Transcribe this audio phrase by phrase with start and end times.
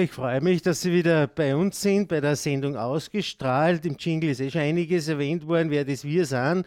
[0.00, 3.84] Ich freue mich, dass Sie wieder bei uns sind, bei der Sendung ausgestrahlt.
[3.84, 6.64] Im Jingle ist eh schon einiges erwähnt worden, wer das wir sind.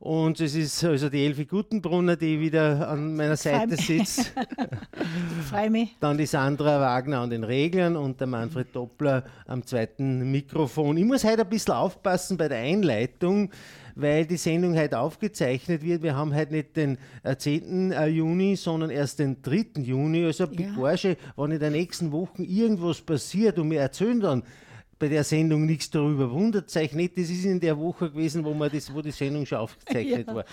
[0.00, 4.32] Und es ist also die Elfi Gutenbrunner, die wieder an meiner Seite sitzt.
[5.50, 5.94] freue mich.
[6.00, 10.96] Dann die Sandra Wagner an den Reglern und der Manfred Doppler am zweiten Mikrofon.
[10.96, 13.50] Ich muss heute ein bisschen aufpassen bei der Einleitung,
[13.94, 16.02] weil die Sendung heute aufgezeichnet wird.
[16.02, 16.96] Wir haben heute nicht den
[17.36, 17.92] 10.
[17.92, 19.82] Äh, Juni, sondern erst den 3.
[19.82, 20.24] Juni.
[20.24, 21.16] Also ja.
[21.36, 24.44] wenn in den nächsten Wochen irgendwas passiert und wir erzählen dann
[25.00, 27.16] bei der Sendung nichts darüber, wundert euch nicht.
[27.16, 30.34] Das ist in der Woche gewesen, wo, man das, wo die Sendung schon aufgezeichnet ja.
[30.34, 30.44] war.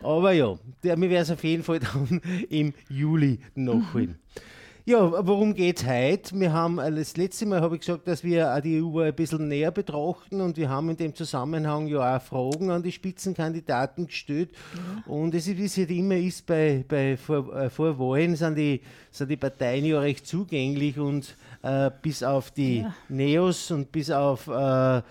[0.00, 4.10] Aber ja, wir werden es auf jeden Fall dann im Juli nachholen.
[4.10, 4.40] Mhm.
[4.88, 6.40] Ja, worum geht es heute?
[6.40, 9.14] Wir haben, äh, das letzte Mal habe ich gesagt, dass wir auch die EU ein
[9.14, 14.06] bisschen näher betrachten und wir haben in dem Zusammenhang ja auch Fragen an die Spitzenkandidaten
[14.06, 14.48] gestellt.
[14.74, 15.12] Ja.
[15.12, 18.56] Und es ist, wie es halt immer ist, bei, bei vor, äh, vor Wahlen sind
[18.56, 22.94] die, sind die Parteien ja recht zugänglich und äh, bis auf die ja.
[23.10, 25.02] Neos und bis auf äh,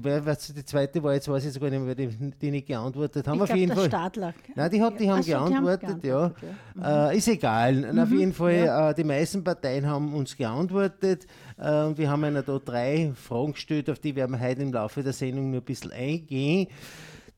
[0.00, 3.36] die, die zweite war jetzt, weiß ich sogar nicht mehr, die, die nicht geantwortet haben.
[3.36, 3.86] Ich auf jeden Fall.
[3.86, 4.34] Stadler.
[4.54, 7.08] Nein, die, hat, die haben, so, geantwortet, die haben geantwortet, ja.
[7.08, 7.10] Mhm.
[7.12, 7.92] Äh, ist egal.
[7.92, 7.98] Mhm.
[7.98, 8.90] Auf jeden Fall, ja.
[8.90, 11.26] äh, die meisten Parteien haben uns geantwortet.
[11.58, 14.72] Äh, und wir haben ihnen da drei Fragen gestellt, auf die werden wir heute im
[14.72, 16.68] Laufe der Sendung nur ein bisschen eingehen.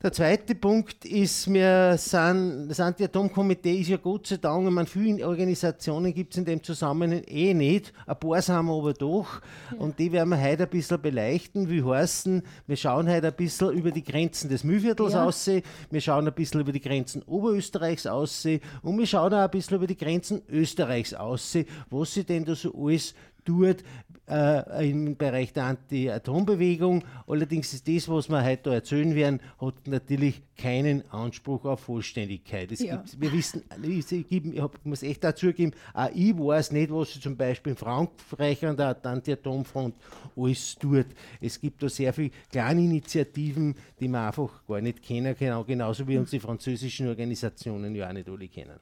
[0.07, 5.27] Der zweite Punkt ist, wir sind, das Anti-Atom-Komitee ist ja Gott sei Dank, man viele
[5.27, 9.43] Organisationen gibt es in dem Zusammenhang eh nicht, ein paar sind wir aber doch.
[9.73, 9.79] Ja.
[9.79, 13.73] und die werden wir heute ein bisschen beleuchten, wie heißen, wir schauen heute ein bisschen
[13.73, 15.25] über die Grenzen des Mühlviertels ja.
[15.25, 15.51] aus,
[15.91, 18.47] wir schauen ein bisschen über die Grenzen Oberösterreichs aus.
[18.83, 21.59] Und wir schauen auch ein bisschen über die Grenzen Österreichs aus,
[21.91, 23.13] was sie denn da so alles
[23.47, 23.83] tut
[24.29, 27.05] äh, im Bereich der Anti-Atom-Bewegung.
[27.27, 32.73] Allerdings ist das, was wir heute erzählen werden, hat natürlich keinen Anspruch auf Vollständigkeit.
[32.73, 32.97] Es ja.
[32.97, 34.43] gibt, wir wissen, ich,
[34.85, 38.77] muss echt dazu geben, auch ich weiß nicht, was sie zum Beispiel in Frankreich an
[38.77, 39.95] der Anti-Atom-Front
[40.37, 41.07] alles tut.
[41.41, 46.07] Es gibt da sehr viele kleine Initiativen, die man einfach gar nicht kennen, genau, genauso
[46.09, 48.81] wie uns die französischen Organisationen ja auch nicht alle kennen.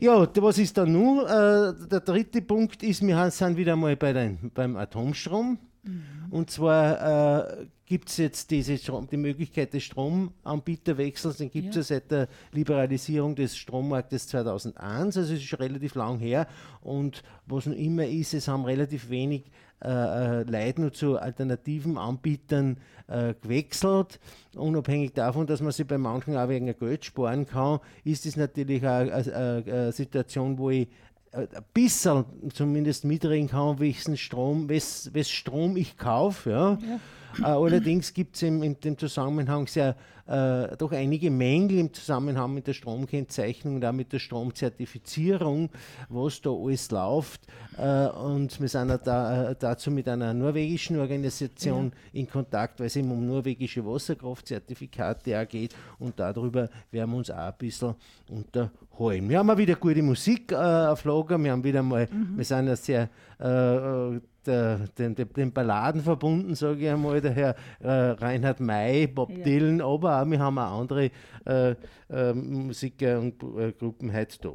[0.00, 1.20] Ja, was ist da nun?
[1.20, 5.58] Äh, der dritte Punkt ist, wir sind wieder mal bei den, beim Atomstrom.
[5.82, 6.02] Mhm.
[6.30, 11.88] Und zwar äh, gibt es jetzt diese Strom, die Möglichkeit des Stromanbieterwechsels, den gibt es
[11.88, 11.96] ja.
[11.96, 12.00] ja.
[12.00, 16.46] seit der Liberalisierung des Strommarktes 2001, also es ist schon relativ lang her.
[16.80, 19.50] Und was noch immer ist, es haben relativ wenig
[19.82, 22.78] äh, äh Leute nur zu alternativen Anbietern
[23.08, 24.20] äh, gewechselt.
[24.54, 28.82] Unabhängig davon, dass man sich bei manchen auch wegen Geld sparen kann, ist es natürlich
[28.86, 30.88] auch eine Situation, wo ich
[31.32, 36.50] ein bisschen zumindest mitreden kann, welchen Strom, wes, wes Strom ich kaufe.
[36.50, 36.78] Ja.
[36.86, 37.00] ja.
[37.40, 42.66] Äh, allerdings gibt es in dem Zusammenhang sehr äh, doch einige Mängel im Zusammenhang mit
[42.66, 45.70] der Stromkennzeichnung und auch mit der Stromzertifizierung,
[46.08, 47.40] was da alles läuft.
[47.76, 52.20] Äh, und wir sind da, äh, dazu mit einer norwegischen Organisation ja.
[52.20, 57.36] in Kontakt, weil es eben um norwegische Wasserkraftzertifikate geht und darüber werden wir uns auch
[57.36, 57.94] ein bisschen
[58.28, 59.28] unterhalten.
[59.28, 62.36] Wir haben auch wieder gute Musik äh, auf Lager, wir haben wieder mal, mhm.
[62.36, 67.56] wir sind ja sehr äh, der, den, den, Balladen verbunden, sage ich einmal, der Herr
[67.80, 69.44] äh, Reinhard May, Bob ja.
[69.44, 71.10] Dylan, aber auch, wir haben auch andere
[71.46, 71.74] äh,
[72.10, 74.52] äh, Musiker und äh, Gruppen heute da.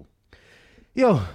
[0.94, 1.28] Ja,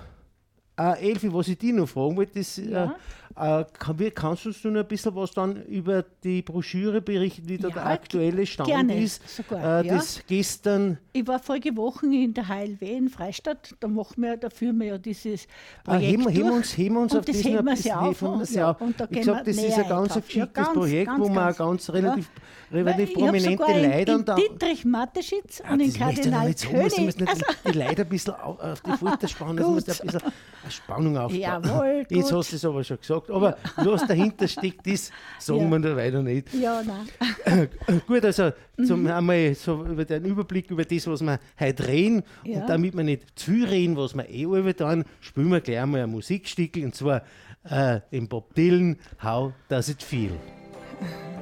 [0.77, 2.97] äh, Elfi, was ich dich noch fragen wollte, ist, ja.
[3.37, 7.59] Äh, kann, kannst du uns noch ein bisschen was dann über die Broschüre berichten, wie
[7.59, 9.27] da ja, der aktuelle Stand gerne, ist?
[9.29, 10.03] Sogar, äh, ja.
[10.27, 10.99] gestern.
[11.13, 14.87] Ich war vorige Woche in der HLW in Freistadt, da machen wir, da führen wir
[14.89, 15.47] ja dieses
[15.85, 18.23] ah, Projekt ah, heben, heben uns, heben uns auf das heben wir sie auf.
[18.23, 21.21] Und, ja, und da ich sage, das ist ein ganz geschicktes ja, ganz, Projekt, ganz,
[21.21, 22.31] wo man ganz relativ,
[22.71, 27.29] relativ prominente Leute in, in Dietrich Mateschitz und in Kardinal König.
[27.29, 27.45] Also.
[27.67, 30.33] Die Leute ein bisschen auf die Folter spannen, das muss ein bisschen
[30.69, 31.41] Spannung aufbauen.
[31.41, 35.61] Jawohl, Jetzt hast du es aber schon gesagt gesagt, aber was dahinter steckt, ist, sagen
[35.61, 35.71] ja.
[35.71, 36.53] wir da weiter nicht.
[36.55, 37.69] Ja, nein.
[38.07, 38.53] Gut, also
[38.85, 39.09] zum mhm.
[39.09, 42.61] einmal so über den Überblick über das, was wir heute reden ja.
[42.61, 46.03] und damit wir nicht zu reden, was wir eh über dann, spielen wir gleich einmal
[46.03, 47.23] ein Musikstück und zwar
[47.69, 50.33] äh, im Bob Dylan, How Does It Feel?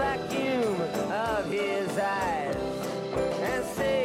[0.00, 0.80] vacuum
[1.12, 2.56] of his eyes
[3.42, 3.99] and say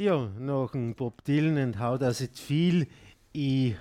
[0.00, 2.86] Ja, nach dem Bob Dylan und How Does It Feel,
[3.34, 3.76] ich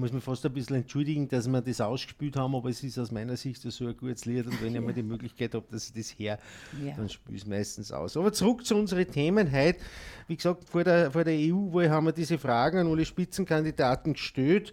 [0.00, 3.12] muss mich fast ein bisschen entschuldigen, dass wir das ausgespielt haben, aber es ist aus
[3.12, 5.92] meiner Sicht so ein gutes Lied und wenn ich mal die Möglichkeit habe, dass ich
[5.92, 6.38] das her,
[6.84, 6.94] ja.
[6.96, 8.16] dann spiele ich es meistens aus.
[8.16, 9.78] Aber zurück zu unseren Themen heute.
[10.26, 14.72] Wie gesagt, vor der, vor der EU-Wahl haben wir diese Fragen an alle Spitzenkandidaten gestellt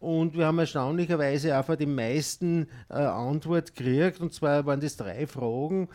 [0.00, 4.96] und wir haben erstaunlicherweise auch von den meisten äh, Antwort gekriegt und zwar waren das
[4.96, 5.88] drei Fragen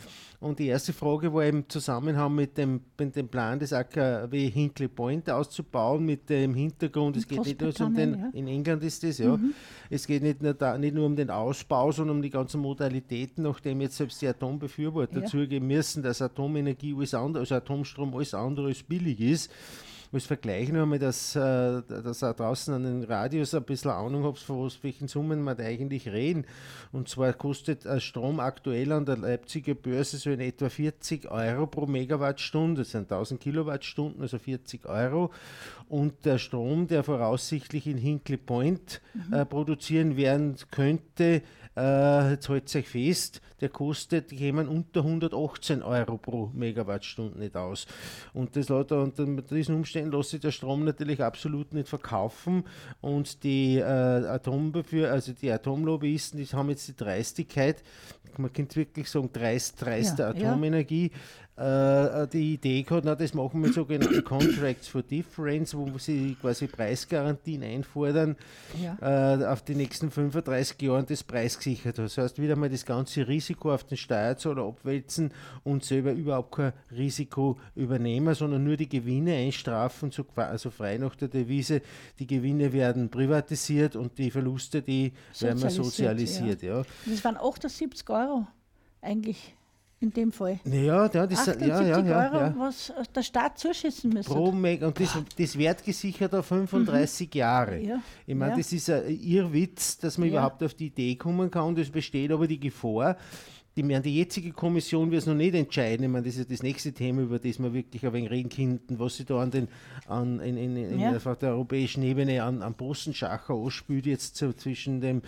[0.44, 4.90] und die erste Frage war im Zusammenhang mit dem, mit dem Plan des AKW Hinkley
[4.90, 8.30] Point auszubauen, mit dem Hintergrund, es geht nicht nur um den, ja.
[8.34, 9.54] in England ist das, ja, mhm.
[9.90, 13.44] es geht nicht nur, da, nicht nur um den Ausbau, sondern um die ganzen Modalitäten,
[13.44, 15.26] nachdem jetzt selbst die Atombefürworter ja.
[15.26, 19.52] zugeben müssen, dass Atomenergie alles andere, also Atomstrom alles andere als billig ist
[20.14, 24.24] als Vergleich nur einmal, dass, äh, dass ihr draußen an den Radios ein bisschen Ahnung
[24.24, 26.46] habt, von was, welchen Summen wir da eigentlich reden.
[26.92, 31.68] Und zwar kostet ein Strom aktuell an der Leipziger Börse so in etwa 40 Euro
[31.68, 32.82] pro Megawattstunde.
[32.82, 35.32] Das sind 1000 Kilowattstunden, also 40 Euro.
[35.90, 39.34] Und der Strom, der voraussichtlich in Hinkley Point mhm.
[39.34, 41.42] äh, produzieren werden könnte,
[41.76, 47.88] äh, jetzt hält euch fest, der kostet, kämen unter 118 Euro pro Megawattstunde nicht aus.
[48.34, 49.08] Und das unter
[49.52, 52.64] diesen Umständen lässt sich der Strom natürlich absolut nicht verkaufen.
[53.02, 57.84] Und die äh, Atombefür also die Atomlobbyisten, die haben jetzt die Dreistigkeit,
[58.38, 61.18] man könnte wirklich sagen, dreist, dreiste ja, Atomenergie, ja
[61.56, 66.36] äh, die Idee gehabt, na, das machen wir mit sogenannten Contracts for Difference, wo sie
[66.42, 68.36] quasi Preisgarantien einfordern,
[68.82, 68.98] ja.
[69.38, 72.00] äh, auf die nächsten 35 Jahre das preisgesichert.
[72.00, 75.32] Das heißt, wieder mal das ganze Risiko auf den Steuerzahler abwälzen
[75.64, 81.16] und selber überhaupt kein Risiko übernehmen, sondern nur die Gewinne einstrafen, so, also frei nach
[81.16, 81.82] der Devise,
[82.18, 86.64] die Gewinne werden privatisiert und die Verluste, die werden sozialisiert.
[86.64, 86.80] Ja.
[86.80, 86.84] Ja.
[87.06, 88.48] Das waren 78 Euro
[89.02, 89.56] eigentlich
[90.04, 90.60] in dem Fall.
[90.66, 92.56] Ja, ja, das, 78 ja, ja, ja, Euro, ja.
[92.58, 94.34] was der Staat zuschießen müsste.
[94.34, 97.38] Pro Meg und das, das wertgesichert auf 35 mhm.
[97.38, 97.80] Jahre.
[97.80, 98.02] Ja.
[98.28, 98.58] Ich meine, ja.
[98.58, 101.76] das ist ein Irrwitz, dass man überhaupt auf die Idee kommen kann.
[101.78, 103.18] Es besteht aber die Gefahr,
[103.76, 106.04] die, meine, die jetzige Kommission wird es noch nicht entscheiden.
[106.04, 109.00] Ich meine, das ist das nächste Thema, über das wir wirklich ein wenig reden könnten,
[109.00, 109.68] was sie da an den,
[110.08, 111.12] an, in, in, in ja.
[111.12, 115.22] der, der europäischen Ebene an, an Postenschacher ausspült, jetzt so zwischen dem,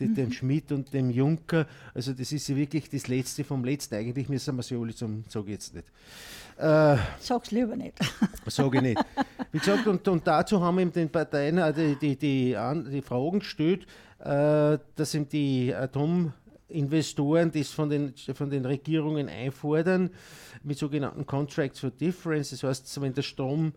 [0.00, 0.32] dem, dem mhm.
[0.32, 1.66] Schmidt und dem Juncker.
[1.94, 3.94] Also, das ist ja wirklich das Letzte vom Letzten.
[3.94, 5.86] Eigentlich müssen wir sie alle zum, sage ich jetzt nicht.
[6.58, 7.98] Äh, Sag's lieber nicht.
[8.46, 9.04] Sage ich nicht.
[9.52, 12.56] Wie gesagt, und, und dazu haben wir den Parteien die, die, die,
[12.90, 13.86] die Fragen gestellt,
[14.18, 16.32] äh, dass ihm die Atom
[16.72, 20.10] Investoren das von den, von den Regierungen einfordern
[20.62, 22.50] mit sogenannten Contracts for Difference.
[22.50, 23.72] Das heißt, wenn der Strom,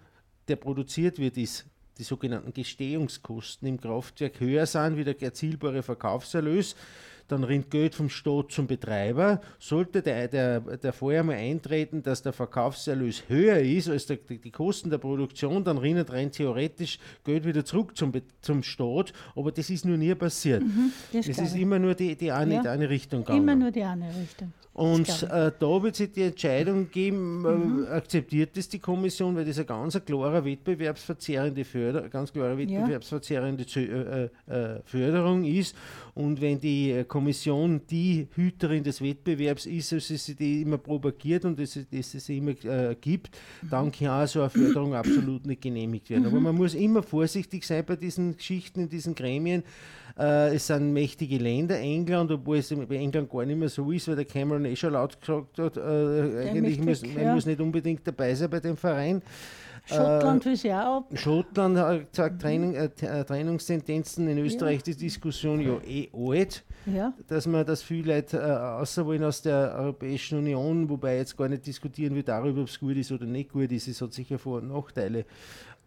[0.47, 1.65] der produziert wird, ist,
[1.97, 6.75] die sogenannten Gestehungskosten im Kraftwerk höher sind wie der erzielbare Verkaufserlös,
[7.27, 9.41] dann rinnt Geld vom Staat zum Betreiber.
[9.59, 14.89] Sollte der, der, der einmal eintreten, dass der Verkaufserlös höher ist als der, die Kosten
[14.89, 19.13] der Produktion, dann rinnt rein theoretisch Geld wieder zurück zum, zum Staat.
[19.35, 20.61] Aber das ist nur nie passiert.
[20.61, 23.41] Mhm, das es ist immer nur die, die, eine, ja, die eine Richtung gegangen.
[23.41, 24.53] Immer nur die eine Richtung.
[24.75, 27.87] Und äh, da wird sich die Entscheidung geben, äh, mhm.
[27.87, 34.53] akzeptiert das die Kommission, weil das ein ganz klarer wettbewerbsverzerrende Förder, ganz klare wettbewerbsverzerrende ja.
[34.53, 35.77] äh, Förderung ist.
[36.13, 41.45] Und wenn die äh, Kommission die Hüterin des Wettbewerbs ist, also sie die immer propagiert
[41.45, 43.69] und es, es immer äh, gibt, mhm.
[43.69, 46.23] dann kann so eine Förderung absolut nicht genehmigt werden.
[46.23, 46.27] Mhm.
[46.27, 49.63] Aber man muss immer vorsichtig sein bei diesen Geschichten, in diesen Gremien.
[50.17, 54.07] Äh, es sind mächtige Länder, England, obwohl es bei England gar nicht mehr so ist,
[54.07, 57.33] weil der Cameron eh schon laut gesagt hat, äh, eigentlich muss, man ja.
[57.33, 59.21] muss nicht unbedingt dabei sein bei dem Verein.
[59.87, 61.09] Schottland will sie auch ab.
[61.13, 64.83] Schottland hat gesagt, Training, äh, äh, Trennungstendenzen in Österreich, ja.
[64.83, 67.13] die Diskussion ja eh alt, ja.
[67.27, 71.49] dass man das viele Leute äh, außer wollen aus der Europäischen Union, wobei jetzt gar
[71.49, 73.87] nicht diskutieren wir darüber, ob es gut ist oder nicht gut ist.
[73.87, 75.25] Es hat sicher Vor- und Nachteile.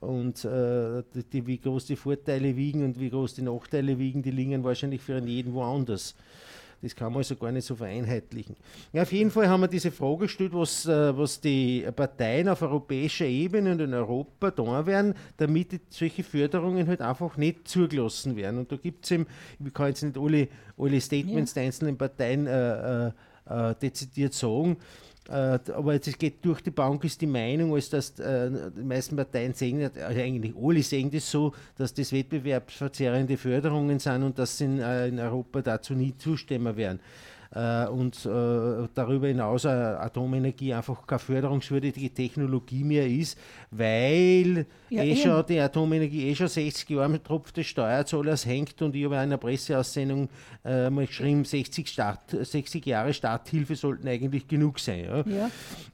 [0.01, 1.03] Und äh,
[1.33, 5.01] die, wie groß die Vorteile wiegen und wie groß die Nachteile wiegen, die liegen wahrscheinlich
[5.01, 6.15] für jeden woanders.
[6.81, 8.55] Das kann man also gar nicht so vereinheitlichen.
[8.93, 12.63] Ja, auf jeden Fall haben wir diese Frage gestellt, was, äh, was die Parteien auf
[12.63, 18.61] europäischer Ebene und in Europa tun werden, damit solche Förderungen halt einfach nicht zugelassen werden.
[18.61, 19.27] Und da gibt es eben,
[19.65, 21.55] ich kann jetzt nicht alle, alle Statements ja.
[21.55, 23.13] der einzelnen Parteien äh, äh,
[23.47, 24.77] äh dezidiert sagen,
[25.29, 29.53] aber es geht durch die Bank ist die Meinung, als dass äh, die meisten Parteien
[29.53, 34.65] sehen, also eigentlich alle sehen das so, dass das wettbewerbsverzerrende Förderungen sind und dass sie
[34.65, 36.99] in, äh, in Europa dazu nie zustimmen werden.
[36.99, 43.39] äh, und äh, darüber hinaus äh, Atomenergie einfach keine förderungswürdige Technologie mehr ist,
[43.71, 48.81] weil ja, eh schon die Atomenergie eh schon 60 Jahre mit Tropf des Steuerzahlers hängt
[48.83, 50.29] und ich habe in einer Presseaussendung
[50.65, 55.05] äh, mal geschrieben, 60, Start, 60 Jahre Starthilfe sollten eigentlich genug sein.
[55.05, 55.25] Ja?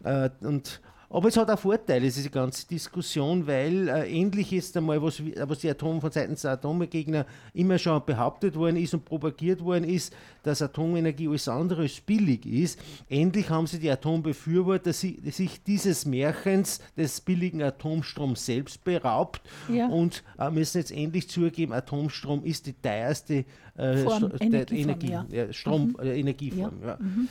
[0.02, 0.26] ja.
[0.26, 0.80] Äh, und
[1.14, 5.60] aber es hat auch Vorteile, diese ganze Diskussion, weil äh, endlich ist einmal, was, was
[5.60, 10.12] die Atom von seitens der Atomgegner immer schon behauptet worden ist und propagiert worden ist,
[10.42, 12.80] dass Atomenergie alles andere als billig ist.
[13.08, 19.40] Endlich haben sie die Atombefürworter si sich dieses Märchens des billigen Atomstroms selbst beraubt
[19.72, 19.86] ja.
[19.86, 23.44] und äh, müssen jetzt endlich zugeben, Atomstrom ist die teuerste
[23.76, 25.26] äh, Form, Energie, ja.
[25.30, 25.96] Ja, Strom, mhm.
[26.00, 26.74] Äh, Energieform.
[26.98, 27.28] Mhm.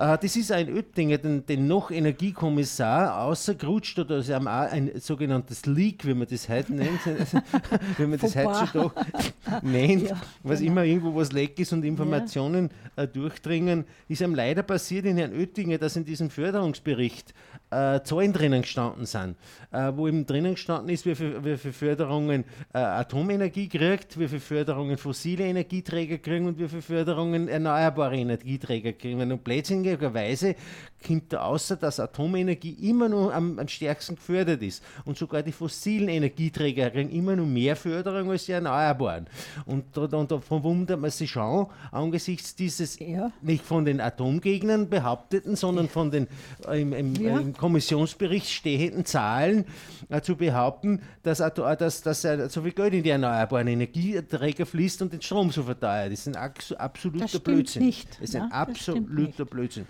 [0.00, 6.06] Äh, das ist ein Oettinger, den, den noch Energiekommissar, außergerutscht oder also ein sogenanntes Leak,
[6.06, 7.00] wie man das heute nennt,
[7.98, 8.92] wie man das heutzutage
[9.62, 10.72] nennt, ja, was genau.
[10.72, 13.02] immer irgendwo was leck ist und Informationen ja.
[13.02, 17.34] äh, durchdringen, ist einem leider passiert in Herrn Oettinger, dass in diesem Förderungsbericht
[17.70, 19.36] äh, Zahlen drinnen gestanden sind,
[19.70, 24.28] äh, wo eben drinnen gestanden ist, wie viele wie viel Förderungen äh, Atomenergie kriegt, wie
[24.28, 29.38] viele Förderungen fossile Energieträger kriegen und wie viele Förderungen erneuerbare Energieträger kriegen.
[29.38, 30.54] Blödsinn zufälligerweise
[31.06, 34.82] kommt da außer, dass Atomenergie immer noch am, am, stärksten gefördert ist.
[35.04, 39.26] Und sogar die fossilen Energieträger kriegen immer noch mehr Förderung als die Erneuerbaren.
[39.66, 43.32] Und da, da, da verwundert man sich schon angesichts dieses ja.
[43.40, 46.28] nicht von den Atomgegnern behaupteten, sondern von den
[46.68, 47.38] äh, im, im, ja.
[47.38, 49.64] im, Kommissionsbericht stehenden Zahlen
[50.08, 55.02] äh, zu behaupten, dass, dass, dass äh, so viel Geld in die erneuerbaren Energieträger fließt
[55.02, 56.12] und den Strom so verteuert.
[56.12, 57.84] Das ist ein absoluter das Blödsinn.
[57.84, 58.10] Nicht.
[58.12, 59.86] Das ist ein ja, absoluter Blödsinn.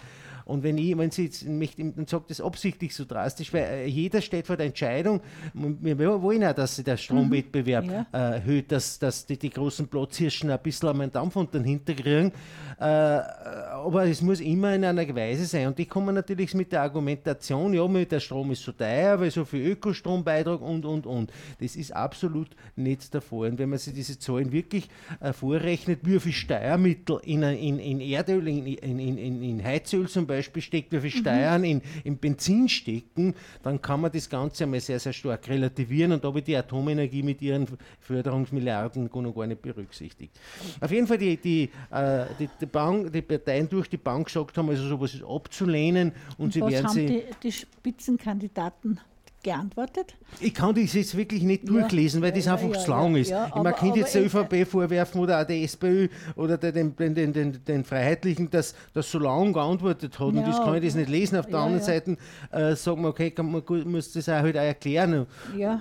[0.51, 3.87] Und wenn, ich, wenn Sie jetzt mich, dann sagt das absichtlich so drastisch, weil äh,
[3.87, 5.21] jeder steht vor der Entscheidung,
[5.55, 8.07] wir wollen ja, dass sich der Stromwettbewerb mhm, ja.
[8.13, 11.95] äh, erhöht, dass, dass die, die großen Platzhirschen ein bisschen am Dampf unter den Hinter
[11.95, 12.33] kriegen.
[12.79, 15.67] Äh, aber es muss immer in einer Weise sein.
[15.67, 19.45] Und die kommen natürlich mit der Argumentation, ja, der Strom ist so teuer, weil so
[19.45, 21.31] viel Ökostrombeitrag und, und, und.
[21.61, 23.51] Das ist absolut nicht der Fall.
[23.51, 24.89] Und wenn man sich diese Zahlen wirklich
[25.21, 30.27] äh, vorrechnet, wie viel Steuermittel in, in, in Erdöl, in, in, in, in Heizöl zum
[30.27, 34.65] Beispiel, Beispiel steckt, wie viel Steuern in, in Benzin stecken, dann kann man das Ganze
[34.65, 37.67] einmal sehr, sehr stark relativieren und da wird die Atomenergie mit ihren
[38.01, 40.39] Förderungsmilliarden gar nicht berücksichtigt.
[40.81, 44.57] Auf jeden Fall die, die, äh, die, die, Bank, die Parteien durch die Bank gesagt
[44.57, 47.07] haben, also sowas ist abzulehnen und, und sie werden haben sie.
[47.07, 49.01] Die, die Spitzenkandidaten
[49.43, 50.17] geantwortet?
[50.41, 53.17] Ich kann das jetzt wirklich nicht durchlesen, ja, weil das ja, einfach ja, zu lang
[53.17, 53.31] ist.
[53.31, 57.65] Ja, man könnte jetzt der ÖVP vorwerfen oder auch der SPÖ oder den, den, den,
[57.65, 60.27] den, Freiheitlichen, dass das so lang geantwortet hat.
[60.27, 61.39] und das kann ich das nicht lesen.
[61.39, 62.17] Auf der anderen Seite
[62.51, 65.27] äh, sagen wir, okay, kann man, muss das auch halt auch erklären.
[65.57, 65.81] Ja.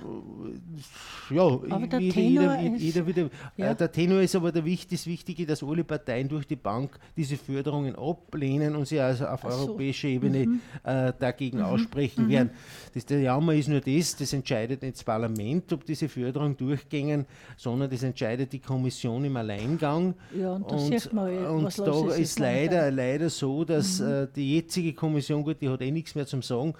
[1.30, 5.06] Ja, aber der, jeder, Tenor jeder, jeder wieder, äh, der Tenor ist aber der, das
[5.06, 9.48] Wichtige, dass alle Parteien durch die Bank diese Förderungen ablehnen und sie also auf so.
[9.48, 10.60] europäischer Ebene mhm.
[10.82, 11.64] äh, dagegen mhm.
[11.64, 12.30] aussprechen mhm.
[12.30, 12.50] werden.
[12.94, 16.56] Das, der Jammer Nummer ist nur das, das entscheidet nicht das Parlament, ob diese Förderung
[16.56, 20.14] durchgängen, sondern das entscheidet die Kommission im Alleingang.
[20.38, 24.08] Ja, und, und, man, und da ist leider, leider so, dass mhm.
[24.08, 26.74] äh, die jetzige Kommission, gut, die hat eh nichts mehr zum Sagen,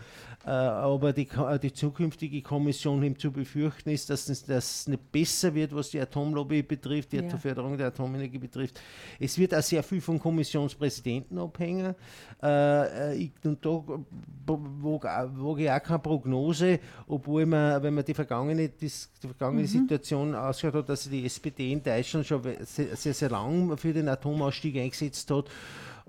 [0.46, 1.28] äh, aber die,
[1.62, 6.00] die zukünftige Kommission ihm zu befürchten ist, dass es das nicht besser wird, was die
[6.00, 7.36] Atomlobby betrifft, die ja.
[7.36, 8.80] Förderung der Atomenergie betrifft.
[9.18, 11.94] Es wird auch sehr viel vom Kommissionspräsidenten abhängen.
[12.40, 13.82] Äh, und da
[14.46, 16.59] wage ich auch keine Prognose,
[17.06, 19.66] obwohl man, wenn man die vergangene, die vergangene mhm.
[19.66, 24.08] Situation ausgeschaut hat, dass die SPD in Deutschland schon sehr, sehr, sehr lang für den
[24.08, 25.46] Atomausstieg eingesetzt hat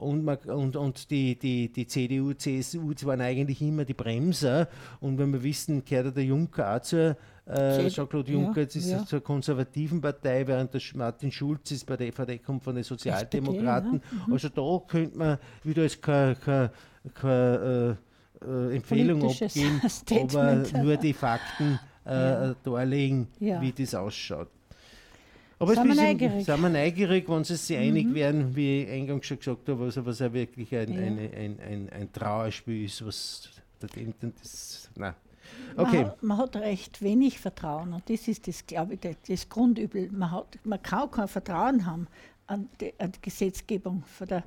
[0.01, 4.67] und, man, und, und die, die, die CDU, CSU waren eigentlich immer die Bremser.
[4.99, 9.05] Und wenn wir wissen, gehört der Juncker auch zur äh, Jean-Claude Juncker, ja, ist ja.
[9.05, 14.01] zur konservativen Partei, während der Martin Schulz ist bei der EVD kommt von den Sozialdemokraten.
[14.01, 14.27] SPD, ja.
[14.27, 14.33] mhm.
[14.33, 16.71] Also da könnte man wieder als keine, keine,
[17.13, 18.10] keine äh,
[18.41, 19.81] Empfehlung abgeben,
[20.21, 24.49] aber nur die Fakten äh, darlegen, wie das ausschaut.
[25.59, 26.43] Aber sind, wir neugierig.
[26.43, 27.83] sind wir neugierig, wenn sie sich mhm.
[27.83, 31.01] einig werden, wie ich eingangs schon gesagt habe, was, was ja wirklich ein, ja.
[31.01, 33.47] Eine, ein, ein, ein Trauerspiel ist, was
[33.79, 35.13] das, nein.
[35.77, 36.03] Okay.
[36.03, 40.09] Man, man, hat recht wenig Vertrauen und das ist das, glaube ich, das Grundübel.
[40.11, 42.07] Man, hat, man kann kein Vertrauen haben
[42.51, 44.43] an die, an die Gesetzgebung von der,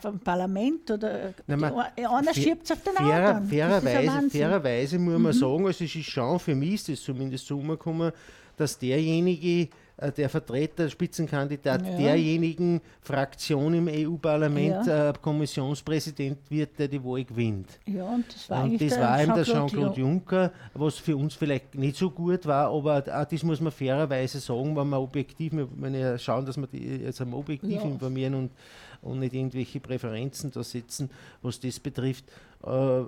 [0.00, 3.48] vom Parlament oder man, einer schiebt es auf den fairer, anderen.
[3.48, 5.38] Fairerweise, fairerweise muss man mhm.
[5.38, 8.12] sagen, also es ist schon für mich ist das zumindest so umgekommen,
[8.56, 9.68] dass derjenige,
[10.00, 11.96] äh, der Vertreter, Spitzenkandidat ja.
[11.96, 15.10] derjenigen Fraktion im EU-Parlament ja.
[15.10, 17.78] äh, Kommissionspräsident wird, der die Wahl gewinnt.
[17.86, 21.74] Ja, und das war, und das war eben der Jean-Claude Juncker, was für uns vielleicht
[21.74, 25.90] nicht so gut war, aber auch das muss man fairerweise sagen, wenn man objektiv, wir
[25.90, 28.50] ja schauen, dass wir die jetzt am objektiv informieren und,
[29.02, 31.10] und nicht irgendwelche Präferenzen da setzen,
[31.42, 32.24] was das betrifft.
[32.64, 33.02] Äh,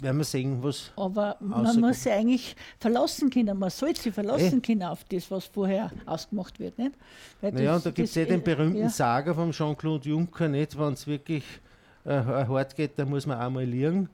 [0.00, 0.92] werden wir sehen, was.
[0.96, 5.46] Aber man muss sich eigentlich verlassen können, man sollte sich verlassen können auf das, was
[5.46, 6.78] vorher ausgemacht wird.
[6.78, 6.92] Nicht?
[7.40, 8.88] Weil naja, und da gibt es ja den berühmten ja.
[8.88, 10.78] Saga von Jean-Claude Juncker, nicht?
[10.78, 11.44] Wenn es wirklich
[12.04, 14.08] äh, hart geht, da muss man einmal liegen.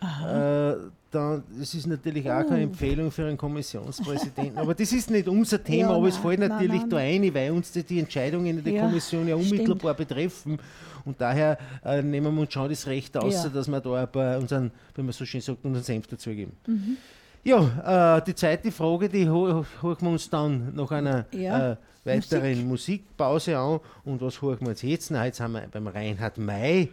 [0.00, 2.68] Äh, dann, das ist natürlich auch keine oh.
[2.68, 4.58] Empfehlung für einen Kommissionspräsidenten.
[4.58, 6.90] aber das ist nicht unser Thema, ja, aber nein, es fällt natürlich nein, nein.
[6.90, 10.08] da ein, weil uns die, die Entscheidungen in der ja, Kommission ja unmittelbar stimmt.
[10.08, 10.58] betreffen.
[11.04, 13.48] Und daher äh, nehmen wir uns schon das Recht aus, ja.
[13.48, 16.52] dass wir da bei unseren, wenn man so schön sagt, unseren Senf dazugeben.
[16.66, 16.96] Mhm.
[17.42, 22.68] Ja, äh, die zweite Frage, die holen wir uns dann nach einer ja, äh, weiteren
[22.68, 23.02] Musik.
[23.02, 23.80] Musikpause an.
[24.04, 25.10] Und was holen wir uns jetzt?
[25.10, 26.90] Na, jetzt haben wir beim Reinhard May.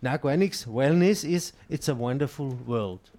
[0.00, 0.66] Na, gar nichts.
[0.66, 3.12] Wellness ist It's a Wonderful World.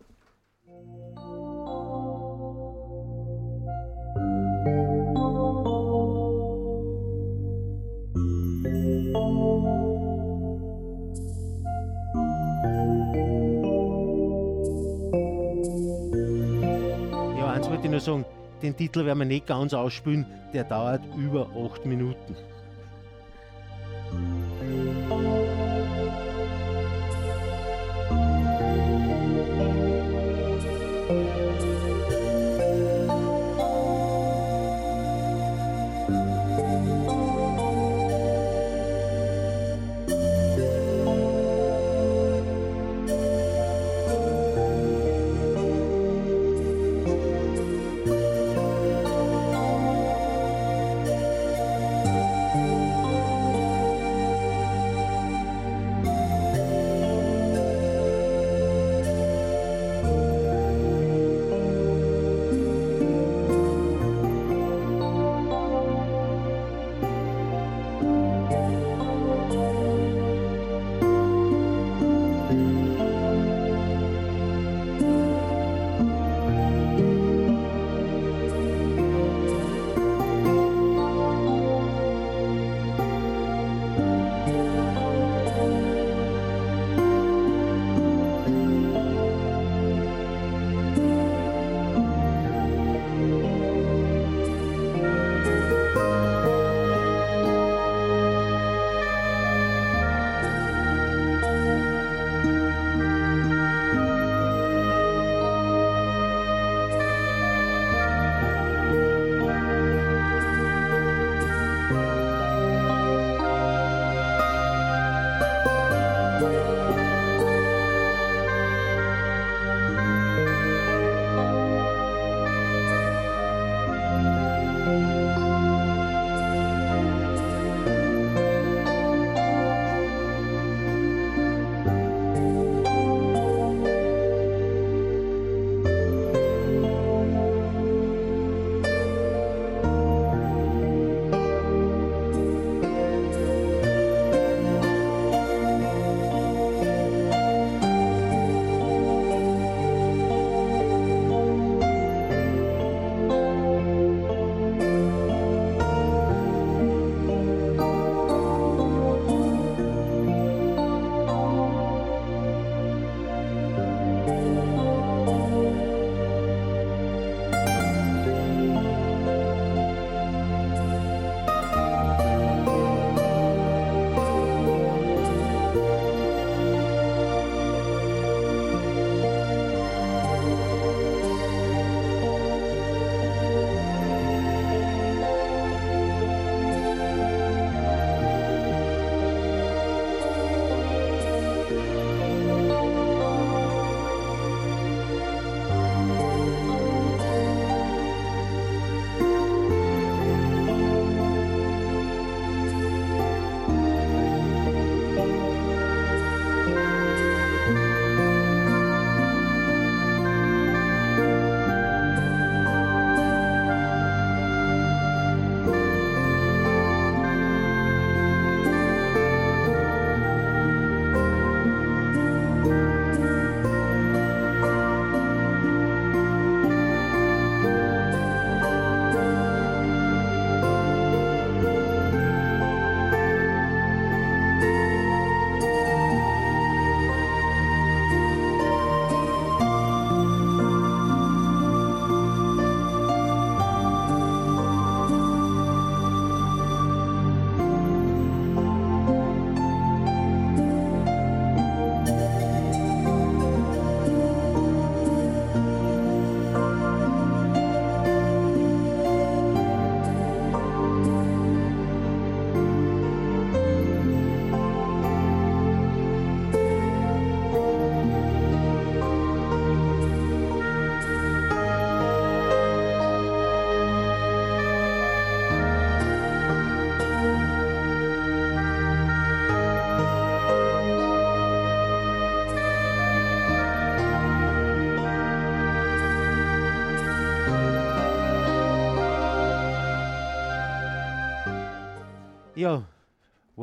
[17.75, 18.25] wollte ich nur sagen,
[18.61, 22.35] den Titel werden wir nicht ganz ausspielen, der dauert über acht Minuten.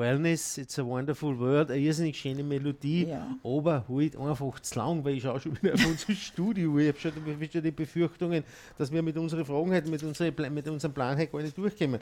[0.02, 3.36] Wellness, It's a Wonderful World, eine irrsinnig schöne Melodie, ja.
[3.44, 6.76] aber halt einfach zu lang, weil ich schaue schon wieder auf unser Studio.
[6.78, 7.12] Ich habe schon,
[7.52, 8.42] schon, die Befürchtungen,
[8.76, 12.00] dass wir mit unseren Fragen heute, mit, unsere, mit unserem Plan heute gar nicht durchkommen.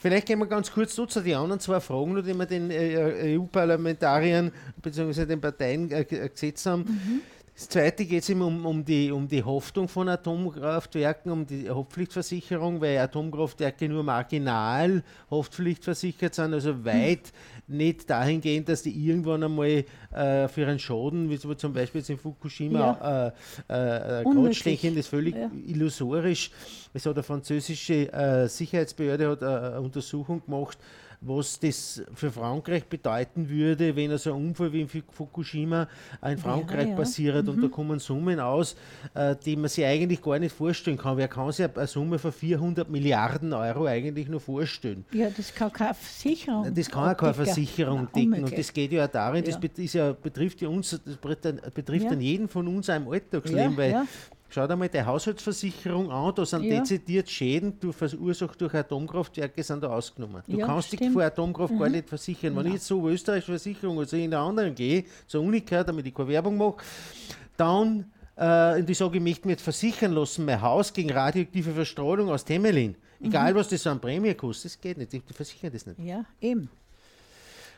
[0.00, 4.50] Vielleicht gehen wir ganz kurz zu die anderen zwei Fragen, die wir den äh, EU-Parlamentariern
[4.80, 5.26] bzw.
[5.26, 6.82] den Parteien äh, gesetzt haben.
[6.82, 7.20] Mhm.
[7.54, 11.70] Das zweite geht es ihm um, um, die, um die Haftung von Atomkraftwerken, um die
[11.70, 17.32] Haftpflichtversicherung, weil Atomkraftwerke nur marginal haftpflichtversichert sind, also weit
[17.68, 17.76] hm.
[17.76, 22.18] nicht dahingehend, dass die irgendwann einmal äh, für einen Schaden, wie zum Beispiel jetzt in
[22.18, 23.32] Fukushima,
[23.68, 24.18] ja.
[24.18, 25.48] äh, äh, Grad stechen, das ist völlig ja.
[25.64, 26.50] illusorisch.
[26.92, 30.78] Es hat eine französische äh, Sicherheitsbehörde hat eine Untersuchung gemacht,
[31.26, 35.88] was das für Frankreich bedeuten würde, wenn so ein Unfall wie in Fukushima
[36.24, 36.96] in Frankreich ja, ja.
[36.96, 37.44] passiert.
[37.44, 37.50] Mhm.
[37.50, 38.76] Und da kommen Summen aus,
[39.14, 41.16] äh, die man sich eigentlich gar nicht vorstellen kann.
[41.16, 45.04] Wer kann sich eine Summe von 400 Milliarden Euro eigentlich nur vorstellen?
[45.12, 48.44] Ja, das kann keine Versicherung Das kann auch keine Versicherung decken.
[48.44, 49.58] Und das geht ja auch darin, das
[49.92, 50.12] ja.
[50.12, 54.06] betrifft ja uns, das betrifft dann jeden von uns im Alltagsleben, weil
[54.54, 56.78] Schau dir mal die Haushaltsversicherung an, da sind ja.
[56.78, 60.44] dezidiert Schäden durch, verursacht durch Atomkraftwerke sind da ausgenommen.
[60.46, 61.02] Du ja, kannst stimmt.
[61.02, 61.78] dich vor Atomkraft mhm.
[61.80, 62.54] gar nicht versichern.
[62.54, 66.14] Wenn ich jetzt so österreichische Versicherung, also in der anderen gehe, zur Unica, damit ich
[66.14, 66.76] keine Werbung mache,
[67.56, 71.72] dann äh, und ich sage, ich möchte mich jetzt versichern lassen, mein Haus gegen radioaktive
[71.72, 72.94] Verstrahlung aus Temelin.
[73.20, 73.56] Egal, mhm.
[73.56, 75.12] was das an Prämie kostet, das geht nicht.
[75.12, 75.98] Die versichern das nicht.
[75.98, 76.70] Ja, eben.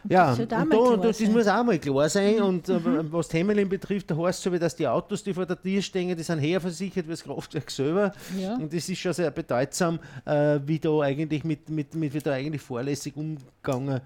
[0.08, 2.36] Ja, und, da, und das muss auch mal klar sein.
[2.36, 2.42] Mhm.
[2.42, 5.46] Und äh, was Temelin betrifft, da heißt es so, wie, dass die Autos, die vor
[5.46, 8.12] der Tür stehen, die sind höher versichert wie das Kraftwerk selber.
[8.38, 8.54] Ja.
[8.54, 12.32] Und das ist schon sehr bedeutsam, äh, wie da eigentlich mit, mit, mit wie da
[12.32, 14.00] eigentlich vorlässig umgegangen äh,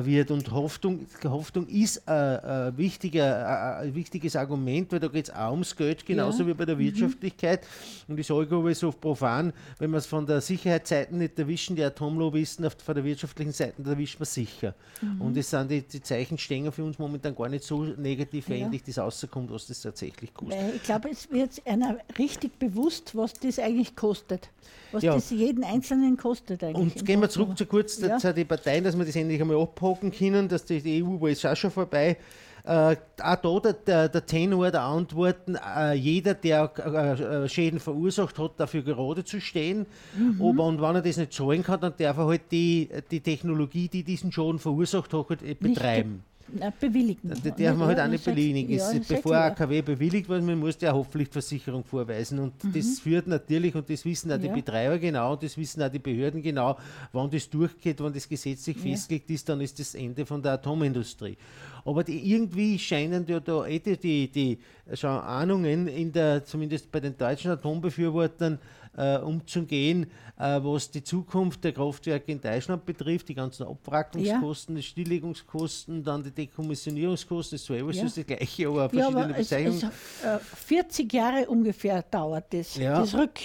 [0.00, 0.30] wird.
[0.30, 5.74] Und Hoffnung, Hoffnung ist ein, wichtiger, ein wichtiges Argument, weil da geht es auch ums
[5.76, 6.48] Geld, genauso ja.
[6.48, 6.80] wie bei der mhm.
[6.80, 7.62] Wirtschaftlichkeit.
[8.06, 8.12] Mhm.
[8.12, 11.84] Und ich sage aber so profan, wenn man es von der Sicherheitsseite nicht erwischen, die
[11.84, 14.74] Atomlobbyisten auf, von der wirtschaftlichen Seite, da erwischt man sicher.
[15.00, 15.20] Mhm.
[15.20, 18.66] Und es sind die, die Zeichenstänger für uns momentan gar nicht so negativ, wenn ja.
[18.66, 20.58] eigentlich das rauskommt, was das tatsächlich kostet.
[20.58, 24.48] Weil ich glaube, es wird einer richtig bewusst, was das eigentlich kostet.
[24.92, 25.14] Was ja.
[25.14, 26.96] das jeden Einzelnen kostet eigentlich.
[26.96, 28.18] Und gehen wir zurück zu kurz ja.
[28.18, 31.28] zu den Parteien, dass wir das endlich einmal ab abhaken können, dass die, EU war
[31.28, 32.16] jetzt auch schon vorbei.
[32.64, 38.52] Äh, auch da der, der, Tenor der Antworten, äh, jeder, der äh, Schäden verursacht hat,
[38.58, 39.86] dafür gerade zu stehen.
[40.16, 40.40] Mhm.
[40.40, 43.88] Aber und wenn er das nicht zahlen kann, dann darf er halt die, die Technologie,
[43.88, 46.22] die diesen Schaden verursacht hat, halt betreiben.
[46.48, 47.28] Nein, bewilligen.
[47.28, 48.72] Das darf man halt auch nicht bewilligen.
[48.72, 52.38] Ja, bevor AKW bewilligt wird, man muss die Haftpflichtversicherung vorweisen.
[52.38, 52.72] Und mhm.
[52.72, 54.54] das führt natürlich, und das wissen auch die ja.
[54.54, 56.78] Betreiber genau, und das wissen auch die Behörden genau,
[57.12, 58.82] wann das durchgeht, wann das gesetzlich ja.
[58.82, 61.36] festgelegt ist, dann ist das Ende von der Atomindustrie.
[61.84, 64.58] Aber die, irgendwie scheinen ja da eh die, die, die
[64.94, 68.58] schon Ahnungen in der, zumindest bei den deutschen Atombefürwortern,
[68.96, 70.06] äh, umzugehen,
[70.38, 74.80] äh, was die Zukunft der Kraftwerke in Deutschland betrifft, die ganzen Abwrackungskosten, ja.
[74.80, 78.04] die Stilllegungskosten, dann die Dekommissionierungskosten, das ist zwar alles ja.
[78.04, 79.78] das gleiche, aber verschiedene ja, aber Bezeichnungen.
[79.78, 83.00] Es, es, äh, 40 Jahre ungefähr dauert das, ja.
[83.00, 83.40] das Rück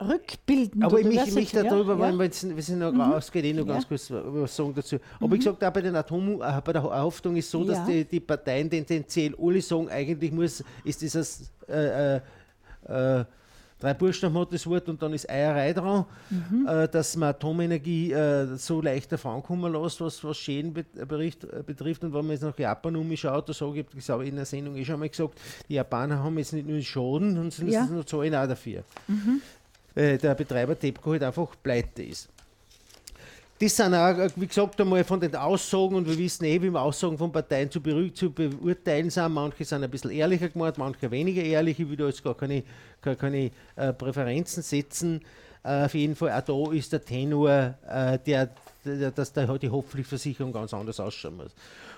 [0.00, 0.82] rückbilden.
[0.82, 3.00] Aber ich mich, mich darüber, ja, weil wir, jetzt, wir sind noch mhm.
[3.02, 4.96] rausgeht, eh noch ganz kurz was sagen dazu.
[5.18, 5.34] Aber mhm.
[5.34, 8.20] ich gesagt, auch bei den Atom, äh, bei der Haftung ist so, dass die, die
[8.20, 12.20] Parteien tendenziell alle sagen, eigentlich muss, ist dieses äh, äh,
[12.88, 13.24] äh
[13.80, 16.66] drei Buchstaben hat das Wort und dann ist Eierei dran, mhm.
[16.68, 22.04] äh, dass man Atomenergie äh, so leichter vorankommen lässt, was, was Schädenbericht äh, betrifft.
[22.04, 24.44] Und wenn man jetzt nach Japan umschaut, da sage ich, das habe ich in der
[24.44, 27.86] Sendung eh schon mal gesagt, die Japaner haben jetzt nicht nur Schaden, sondern ja.
[27.86, 28.84] sie zahlen auch dafür.
[29.08, 29.40] Mhm.
[29.94, 32.28] Äh, der Betreiber TEPCO halt einfach pleite ist.
[33.62, 36.80] Das sind auch, wie gesagt, einmal von den Aussagen und wir wissen eh, wie wir
[36.80, 37.78] Aussagen von Parteien zu,
[38.14, 39.34] zu beurteilen sind.
[39.34, 41.78] Manche sind ein bisschen ehrlicher gemacht, manche weniger ehrlich.
[41.78, 42.62] Ich will da jetzt gar keine,
[43.02, 45.20] gar keine äh, Präferenzen setzen.
[45.62, 48.48] Äh, auf jeden Fall, auch da ist der Tenor, äh, der,
[48.82, 51.54] der, dass da die Haftpflichtversicherung ganz anders ausschauen muss.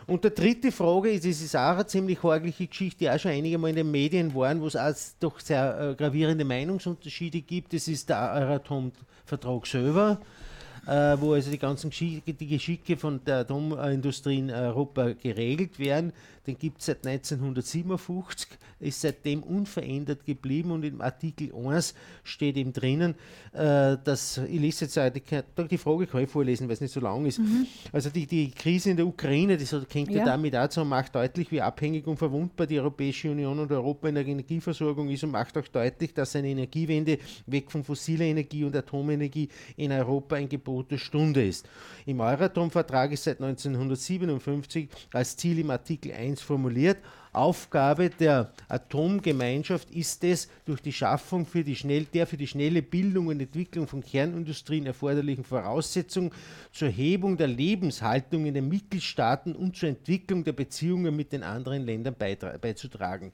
[0.08, 3.30] Und die dritte Frage ist, es ist auch eine ziemlich horgliche Geschichte, die auch schon
[3.30, 7.72] einige Mal in den Medien waren, wo es auch doch sehr äh, gravierende Meinungsunterschiede gibt.
[7.72, 10.18] Das ist der Euratom-Vertrag selber
[10.86, 16.12] äh, wo also die ganzen Geschicke, die Geschicke von der Atomindustrie in Europa geregelt werden.
[16.46, 18.48] Den gibt es seit 1957,
[18.80, 23.14] ist seitdem unverändert geblieben und im Artikel 1 steht eben drinnen,
[23.52, 26.98] äh, dass, ich lese jetzt die, die Frage kann ich vorlesen, weil es nicht so
[26.98, 27.38] lang ist.
[27.38, 27.66] Mhm.
[27.92, 30.18] Also die, die Krise in der Ukraine, das hängt ja.
[30.18, 34.08] ja damit auch zusammen, macht deutlich, wie abhängig und verwundbar die Europäische Union und Europa
[34.08, 38.64] in der Energieversorgung ist und macht auch deutlich, dass eine Energiewende weg von fossiler Energie
[38.64, 41.68] und Atomenergie in Europa ein Gebot der Stunde ist.
[42.04, 46.98] Im Euratom-Vertrag ist seit 1957 als Ziel im Artikel 1 formuliert,
[47.32, 52.82] Aufgabe der Atomgemeinschaft ist es, durch die Schaffung für die schnell, der für die schnelle
[52.82, 56.30] Bildung und Entwicklung von Kernindustrien erforderlichen Voraussetzungen
[56.72, 61.86] zur Hebung der Lebenshaltung in den Mitgliedstaaten und zur Entwicklung der Beziehungen mit den anderen
[61.86, 63.32] Ländern beizutragen.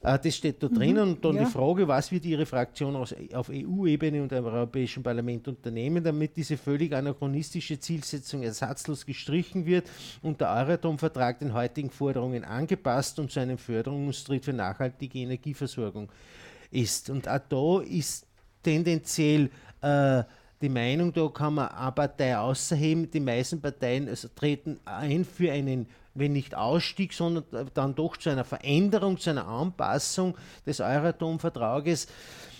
[0.00, 0.94] Äh, das steht da drin.
[0.94, 1.44] Mhm, und dann ja.
[1.44, 6.36] die Frage, was wird Ihre Fraktion aus, auf EU-Ebene und im Europäischen Parlament unternehmen, damit
[6.36, 9.88] diese völlig anachronistische Zielsetzung ersatzlos gestrichen wird
[10.22, 16.10] und der Euratom-Vertrag den heutigen Forderungen angepasst und zu einem Förderungstritt für nachhaltige Energieversorgung
[16.70, 17.10] ist.
[17.10, 18.26] Und auch da ist
[18.62, 20.22] tendenziell äh,
[20.60, 25.52] die Meinung, da kann man eine Partei außerheben, die meisten Parteien also treten ein für
[25.52, 25.86] einen
[26.18, 32.06] wenn nicht Ausstieg, sondern dann doch zu einer Veränderung, zu einer Anpassung des Euratom-Vertrages,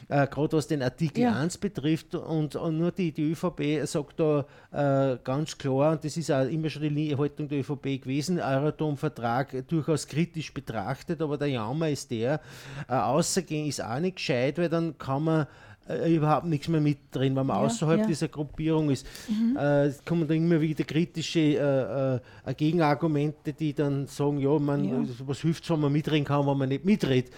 [0.09, 1.35] äh, gerade was den Artikel ja.
[1.35, 2.15] 1 betrifft.
[2.15, 6.47] Und, und, nur die, die ÖVP sagt da äh, ganz klar, und das ist auch
[6.47, 12.11] immer schon die Haltung der ÖVP gewesen, Euratom-Vertrag durchaus kritisch betrachtet, aber der Jammer ist
[12.11, 12.41] der,
[12.89, 15.47] äh, außergehen ist auch nicht gescheit, weil dann kann man
[15.89, 18.07] äh, überhaupt nichts mehr mit drin, wenn man ja, außerhalb ja.
[18.07, 19.07] dieser Gruppierung ist.
[19.29, 19.57] Mhm.
[19.57, 25.03] Äh, kommen dann immer wieder kritische äh, äh, Gegenargumente, die dann sagen, ja, man, ja.
[25.27, 27.33] was hilft es, wenn man mitreden kann, wenn man nicht mitredet.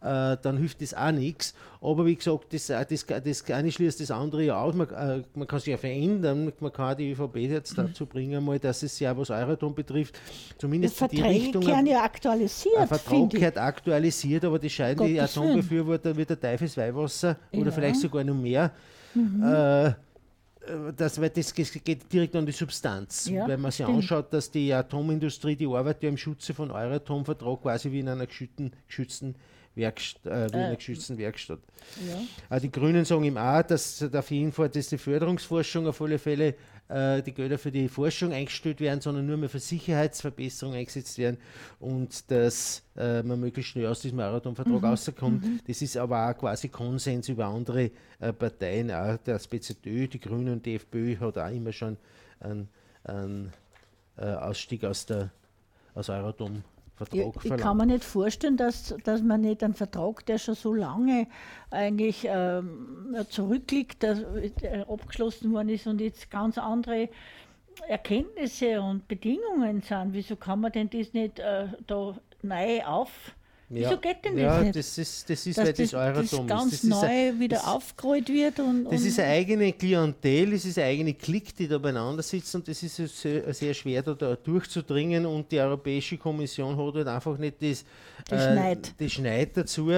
[0.00, 1.54] Äh, dann hilft das auch nichts.
[1.86, 4.74] Aber wie gesagt, das, äh, das, das eine schließt das andere ja aus.
[4.74, 6.52] Man, äh, man kann sich ja verändern.
[6.58, 7.86] Man kann die ÖVP jetzt mhm.
[7.86, 10.18] dazu bringen, mal, dass es ja, was Euratom betrifft,
[10.58, 11.62] zumindest in die Richtung.
[11.62, 12.76] Verträge ja aktualisiert.
[12.76, 17.60] Ein Vertrag gehört aktualisiert, aber die scheinen die Atombefürworter wie der Teufelsweihwasser ja.
[17.60, 18.72] oder vielleicht sogar noch mehr.
[19.14, 19.44] Mhm.
[19.44, 19.92] Äh,
[20.96, 23.28] das, weil das geht direkt an die Substanz.
[23.30, 27.62] Ja, Wenn man sich anschaut, dass die Atomindustrie, die arbeitet ja im Schutze von Euratom-Vertrag
[27.62, 29.36] quasi wie in einer geschützten, geschützten
[29.76, 31.60] Werkst äh, Wiener äh, geschützten Werkstatt.
[32.08, 32.56] Ja.
[32.56, 36.18] Äh, die Grünen sagen ihm auch, dass auf jeden Fall dass die Förderungsforschung auf alle
[36.18, 36.54] Fälle
[36.88, 41.36] äh, die Gelder für die Forschung eingestellt werden, sondern nur mehr für Sicherheitsverbesserung eingesetzt werden
[41.78, 44.84] und dass äh, man möglichst schnell aus diesem Marathonvertrag mhm.
[44.84, 45.44] rauskommt.
[45.44, 45.60] Mhm.
[45.66, 50.54] Das ist aber auch quasi Konsens über andere äh, Parteien, auch der SPZÖ, die Grünen
[50.54, 51.96] und die FPÖ hat auch immer schon
[52.40, 52.68] einen,
[53.04, 53.52] einen
[54.16, 55.30] Ausstieg aus der
[55.96, 56.62] aus Euratom
[56.96, 60.54] Vertrag ich, ich kann mir nicht vorstellen, dass, dass man nicht einen Vertrag, der schon
[60.54, 61.26] so lange
[61.70, 67.10] eigentlich ähm, zurückliegt, der, der abgeschlossen worden ist und jetzt ganz andere
[67.86, 70.14] Erkenntnisse und Bedingungen sind.
[70.14, 73.35] Wieso kann man denn das nicht äh, da neu auf
[73.68, 73.90] ja.
[73.90, 74.76] Wieso geht denn das ja, nicht?
[74.76, 76.84] Das ist, das ist, weil das, das Euratom das ganz ist.
[76.84, 78.60] Das neu ein, wieder aufgerollt wird.
[78.60, 82.58] Und, das ist eine eigene Klientel, das ist eine eigene Klick, die da beieinander sitzen
[82.58, 87.08] und das ist sehr, sehr schwer, da, da, durchzudringen und die Europäische Kommission hat halt
[87.08, 87.84] einfach nicht das,
[88.28, 88.94] das, äh, Schneid.
[88.98, 89.90] das Schneid dazu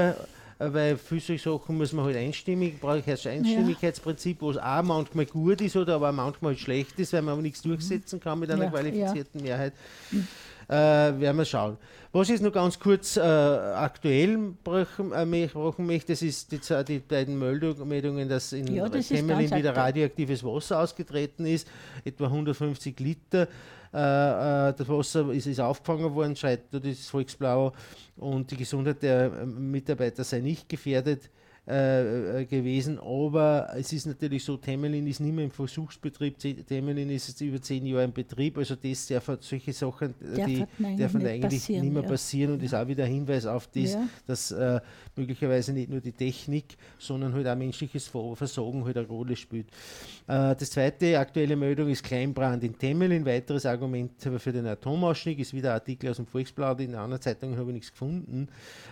[0.59, 4.83] weil für solche Sachen muss man halt einstimmig, brauche ich das Einstimmigkeitsprinzip, wo es auch
[4.83, 8.41] manchmal gut ist oder aber manchmal halt schlecht ist, weil man aber nichts durchsetzen kann
[8.41, 9.47] mit einer ja, qualifizierten ja.
[9.47, 9.73] Mehrheit.
[10.69, 10.75] Äh,
[11.19, 11.79] werden wir schauen.
[12.13, 16.99] Was ich noch ganz kurz äh, aktuell brauchen, äh, brauchen möchte, das ist die, die
[16.99, 21.69] beiden Meldungen, dass in ja, Temelin wieder radioaktives Wasser ausgetreten ist,
[22.05, 23.49] etwa 150 Liter.
[23.95, 27.73] Äh, äh, das Wasser ist, ist aufgefangen worden, schreibt das Volksblau,
[28.17, 31.31] und die Gesundheit der Mitarbeiter sei nicht gefährdet.
[31.69, 32.99] Äh, äh, gewesen.
[32.99, 37.61] Aber es ist natürlich so, Temelin ist nicht mehr im Versuchsbetrieb, Temelin ist jetzt über
[37.61, 40.65] zehn Jahre im Betrieb, also das darf, solche Sachen, äh, die
[40.97, 42.09] dürfen eigentlich nicht mehr ja.
[42.09, 42.65] passieren und ja.
[42.65, 44.09] ist auch wieder ein Hinweis auf das, ja.
[44.27, 44.81] dass äh,
[45.19, 49.67] möglicherweise nicht nur die Technik, sondern halt auch menschliches Versorgen halt eine Rolle spielt.
[50.27, 53.27] Äh, das zweite aktuelle Meldung ist Kleinbrand in Temelin.
[53.27, 57.59] Weiteres Argument für den Atomausstieg ist wieder ein Artikel aus dem Volksblatt, in anderen Zeitungen
[57.59, 58.49] habe ich nichts gefunden.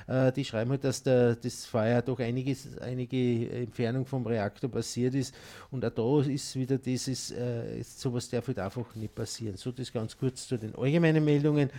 [0.07, 5.15] Äh, die schreiben halt, dass der, das Feuer doch einiges einige Entfernung vom Reaktor passiert
[5.15, 5.35] ist.
[5.71, 9.57] Und auch da ist wieder dieses, äh, sowas darf halt einfach nicht passieren.
[9.57, 11.71] So, das ganz kurz zu den allgemeinen Meldungen.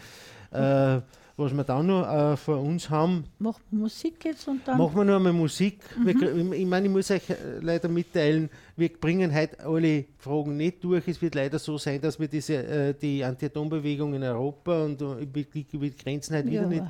[0.52, 1.02] Äh,
[1.38, 3.26] was wir dann noch äh, vor uns haben.
[3.38, 4.78] Machen wir Musik jetzt und dann.
[4.78, 5.80] Machen wir noch einmal Musik.
[5.96, 6.06] Mhm.
[6.06, 10.84] Wir, ich meine, ich muss euch äh, leider mitteilen, wir bringen heute alle Fragen nicht
[10.84, 11.08] durch.
[11.08, 15.28] Es wird leider so sein, dass wir diese, äh, die Anti-Atom-Bewegung in Europa und äh,
[15.72, 16.54] über Grenzen heute ja.
[16.54, 16.84] wieder nicht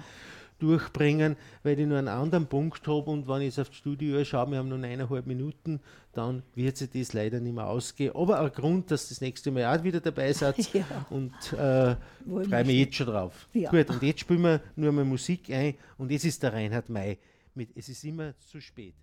[0.59, 4.23] durchbringen, weil ich nur einen anderen Punkt habe und wenn ich jetzt auf das Studio
[4.23, 5.79] schaue, wir haben nur eineinhalb Minuten,
[6.13, 8.15] dann wird sich das leider nicht mehr ausgehen.
[8.15, 10.85] Aber ein Grund, dass das nächste Mal auch wieder dabei seid ja.
[11.09, 11.95] und äh,
[12.25, 13.47] freue mich jetzt schon drauf.
[13.53, 13.69] Ja.
[13.69, 17.17] Gut, und jetzt spielen wir nur mal Musik ein und jetzt ist der Reinhard May
[17.53, 18.95] mit Es es ist immer zu spät.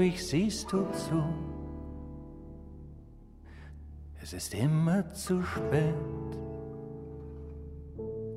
[0.00, 1.22] Ungläubig siehst du zu.
[4.22, 5.94] Es ist immer zu spät.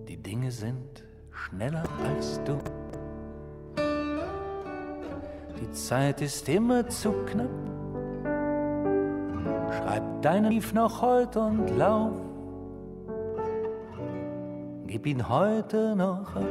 [0.07, 2.57] Die Dinge sind schneller als du.
[5.59, 7.49] Die Zeit ist immer zu knapp.
[9.77, 12.13] Schreib deinen Brief noch heute und lauf.
[14.87, 16.45] Gib ihn heute noch ab.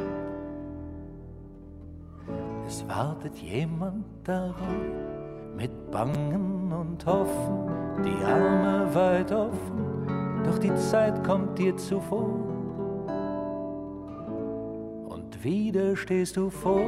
[2.73, 4.57] Es wartet jemand darauf,
[5.55, 7.69] mit Bangen und Hoffen,
[8.03, 12.31] die Arme weit offen, doch die Zeit kommt dir zuvor.
[15.05, 16.81] Und wieder stehst du vor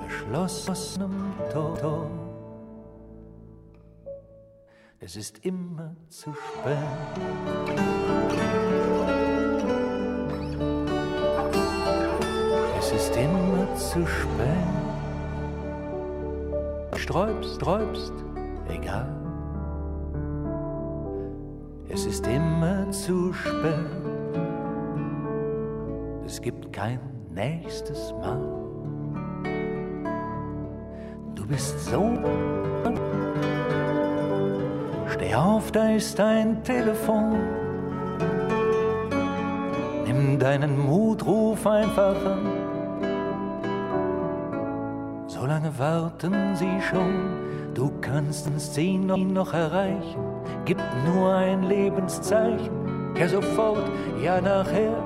[0.00, 2.08] verschlossenem Tor.
[5.00, 6.78] Es ist immer zu spät.
[12.94, 14.48] Ist immer zu spät.
[16.96, 18.12] Sträubst, sträubst,
[18.68, 19.08] egal.
[21.88, 23.90] Es ist immer zu spät.
[26.24, 27.00] Es gibt kein
[27.34, 28.40] nächstes Mal.
[31.34, 32.12] Du bist so.
[35.08, 37.38] Steh auf, da ist dein Telefon.
[40.06, 42.63] Nimm deinen Mut, ruf einfach an.
[45.64, 50.20] Lange warten sie schon, du kannst sie noch erreichen.
[50.64, 53.90] Gib nur ein Lebenszeichen, ja sofort,
[54.22, 55.02] ja nachher.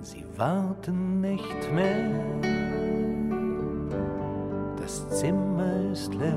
[0.00, 2.10] Sie warten nicht mehr.
[5.10, 6.36] Zimmer ist leer.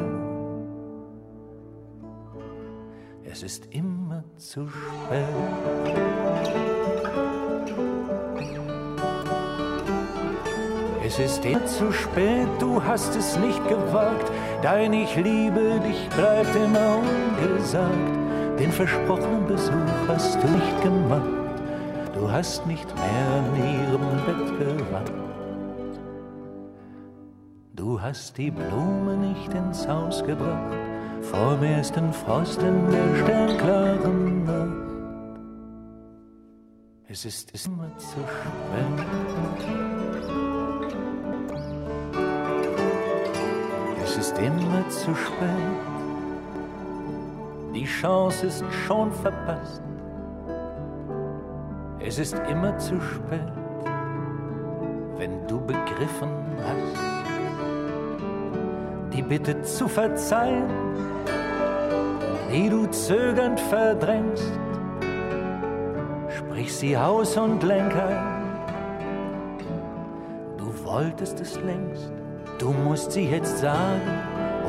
[3.24, 5.26] Es ist immer zu spät.
[11.16, 14.32] Es ist immer zu spät, du hast es nicht gewagt.
[14.64, 17.93] Dein Ich liebe dich bleibt immer ungesagt.
[18.59, 19.74] Den versprochenen Besuch
[20.07, 21.30] hast du nicht gemacht.
[22.16, 25.11] Du hast nicht mehr an ihrem Bett gewandt.
[27.76, 30.74] Du hast die Blume nicht ins Haus gebracht,
[31.22, 34.93] vor mir ist ein Frost in der sternklaren Nacht.
[37.07, 39.05] Es ist immer zu spät.
[44.24, 45.50] Ist immer zu spät.
[47.76, 49.84] Die Chance ist schon verpasst.
[52.00, 53.52] Es ist immer zu spät,
[55.18, 56.30] wenn du begriffen
[56.66, 57.14] hast
[59.12, 60.70] die Bitte zu verzeihen,
[62.50, 64.52] die du zögernd verdrängst.
[66.30, 68.24] Sprich sie aus und lenk ein.
[70.58, 72.12] Du wolltest es längst,
[72.60, 74.01] du musst sie jetzt sagen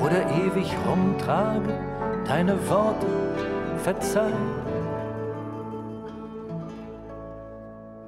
[0.02, 1.72] oder ewig rumtragen,
[2.26, 3.06] deine Worte
[3.78, 4.62] verzeihen.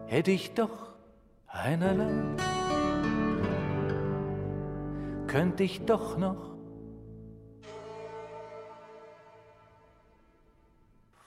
[0.07, 0.95] Hätte ich doch
[1.49, 2.37] einerlei
[5.37, 6.57] könnte ich doch noch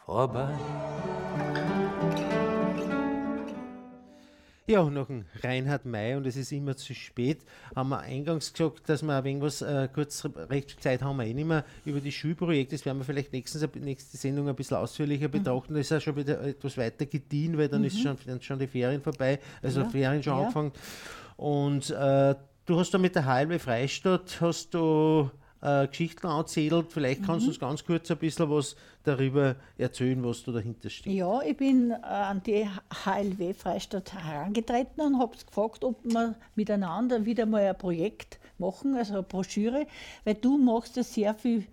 [0.04, 0.50] vorbei.
[4.70, 7.44] Ja, noch ein Reinhard May und es ist immer zu spät.
[7.76, 11.26] Haben wir eingangs gesagt, dass wir ein wenig was, äh, kurz recht Zeit haben wir
[11.26, 12.76] eh nicht mehr über die Schulprojekte.
[12.76, 15.32] Das werden wir vielleicht nächstens, nächste Sendung ein bisschen ausführlicher mhm.
[15.32, 15.74] betrachten.
[15.74, 17.88] Das ist ja schon wieder etwas weiter gediehen, weil dann mhm.
[17.88, 19.90] ist schon, dann schon die Ferien vorbei, also ja.
[19.90, 20.40] Ferien schon ja.
[20.40, 20.72] angefangen.
[21.36, 22.36] Und äh,
[22.70, 26.88] Du hast da mit der HLW Freistadt hast du äh, Geschichten erzählt.
[26.89, 27.45] Vielleicht kannst mhm.
[27.45, 31.14] du uns ganz kurz ein bisschen was darüber erzählen, was du dahinter steht.
[31.14, 32.68] Ja, ich bin äh, an die
[33.05, 39.14] HLW Freistadt herangetreten und habe gefragt, ob wir miteinander wieder mal ein Projekt machen, also
[39.14, 39.88] eine Broschüre,
[40.24, 41.66] weil du machst ja sehr viel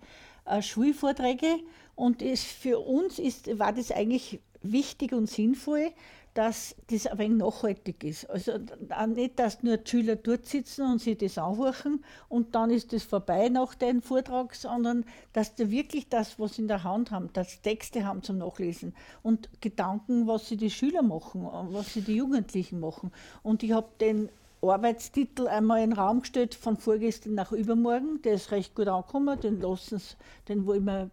[0.45, 1.59] äh, Schulvorträge
[1.95, 5.91] und es, für uns ist, war das eigentlich wichtig und sinnvoll,
[6.37, 8.29] dass das ein wenig nachhaltig ist.
[8.29, 8.59] Also
[9.07, 13.03] nicht, dass nur die Schüler dort sitzen und sich das anhören und dann ist das
[13.03, 17.33] vorbei nach dem Vortrag, sondern dass sie wirklich das, was sie in der Hand haben,
[17.33, 22.17] dass Texte haben zum Nachlesen und Gedanken, was sie die Schüler machen, was sie die
[22.17, 23.11] Jugendlichen machen.
[23.41, 24.29] Und ich habe den
[24.61, 28.21] Arbeitstitel einmal in den Raum gestellt von vorgestern nach übermorgen.
[28.21, 31.09] Der ist recht gut angekommen, den, den wollen wir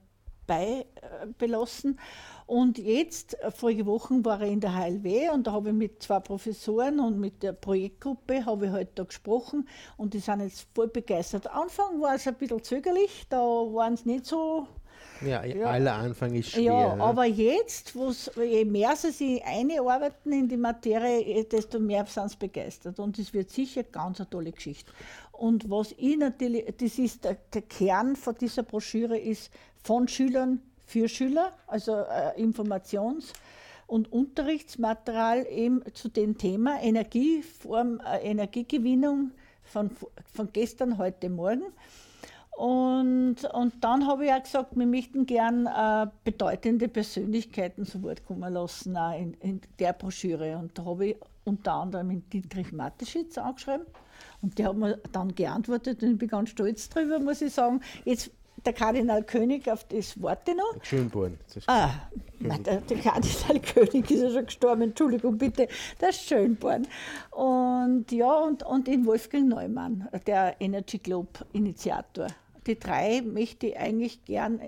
[0.47, 1.99] beibelassen.
[2.47, 6.03] Und jetzt, äh, vorige Wochen war er in der HLW und da habe ich mit
[6.03, 10.67] zwei Professoren und mit der Projektgruppe habe ich heute da gesprochen und die sind jetzt
[10.75, 11.47] voll begeistert.
[11.47, 14.67] Anfang war es ein bisschen zögerlich, da waren sie nicht so
[15.21, 15.67] Ja, ja.
[15.67, 16.65] aller Anfang ist schwer.
[16.65, 17.95] Ja, aber jetzt,
[18.37, 22.99] je mehr sie sich einarbeiten in die Materie, desto mehr sind sie begeistert.
[22.99, 24.91] Und es wird sicher ganz eine tolle Geschichte.
[25.33, 29.51] Und was ich natürlich, das ist der, der Kern von dieser Broschüre, ist
[29.83, 33.33] von Schülern für Schüler, also äh, Informations-
[33.87, 39.91] und Unterrichtsmaterial eben zu dem Thema Energieform, äh, Energiegewinnung von,
[40.33, 41.65] von gestern, heute, morgen.
[42.57, 48.25] Und, und dann habe ich auch gesagt, wir möchten gern äh, bedeutende Persönlichkeiten zu Wort
[48.25, 50.57] kommen lassen, auch in, in der Broschüre.
[50.57, 53.87] Und da habe ich unter anderem den Dietrich Mateschitz angeschrieben.
[54.41, 57.81] Und der hat mir dann geantwortet und ich bin ganz stolz darüber, muss ich sagen.
[58.05, 58.31] Jetzt
[58.65, 60.83] der Kardinal König, auf das warte noch.
[60.83, 61.39] Schönborn.
[61.67, 61.91] Ah,
[62.39, 65.69] nein, der, der, Kardinal König ist ja schon gestorben, Entschuldigung bitte,
[66.01, 66.87] der Schönborn.
[67.31, 72.29] Und ja, und, und in Wolfgang Neumann, der Energy Globe Initiator.
[72.67, 74.61] Die drei möchte ich eigentlich gern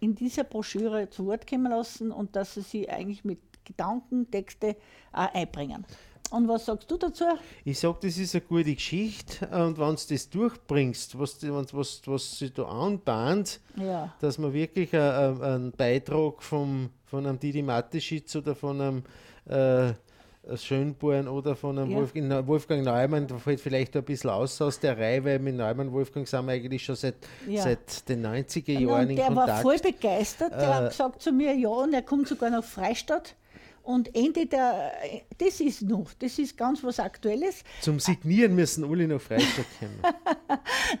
[0.00, 4.76] in dieser Broschüre zu Wort kommen lassen und dass sie sich eigentlich mit Gedanken, Texte
[5.12, 5.84] auch einbringen.
[6.30, 7.24] Und was sagst du dazu?
[7.64, 12.38] Ich sage, das ist eine gute Geschichte und wenn du das durchbringst, was, was, was
[12.38, 14.12] sich da anbahnt, ja.
[14.20, 19.02] dass man wirklich einen Beitrag vom, von einem Didi Mateschitz oder von einem
[19.46, 19.94] äh,
[20.56, 21.96] Schönborn oder von einem ja.
[21.96, 25.92] Wolfgang, Wolfgang Neumann, da fällt vielleicht ein bisschen aus aus der Reihe, weil mit Neumann
[25.92, 27.16] Wolfgang sind wir eigentlich schon seit,
[27.48, 27.62] ja.
[27.62, 29.48] seit den 90er Jahren in der Kontakt.
[29.48, 32.50] Der war voll begeistert, der äh, hat gesagt zu mir, ja, und er kommt sogar
[32.50, 33.34] nach Freistadt
[33.84, 34.92] und Ende der,
[35.38, 37.62] das ist noch, das ist ganz was Aktuelles.
[37.82, 40.00] Zum Signieren müssen alle nach Freistadt kommen.